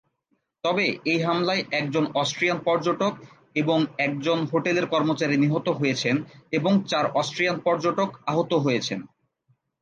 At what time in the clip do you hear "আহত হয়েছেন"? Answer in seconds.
8.25-8.99